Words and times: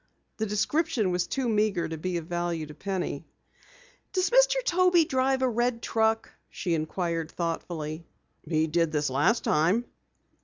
The 0.37 0.47
description 0.47 1.11
was 1.11 1.27
too 1.27 1.47
meagre 1.47 1.87
to 1.89 1.95
be 1.95 2.17
of 2.17 2.25
value 2.25 2.65
to 2.65 2.73
Penny. 2.73 3.23
"Does 4.13 4.31
Mr. 4.31 4.55
Toby 4.65 5.05
drive 5.05 5.43
a 5.43 5.47
red 5.47 5.79
truck?" 5.83 6.31
she 6.49 6.73
inquired 6.73 7.29
thoughtfully. 7.29 8.03
"He 8.41 8.65
did 8.65 8.91
this 8.91 9.11
last 9.11 9.43
time." 9.43 9.85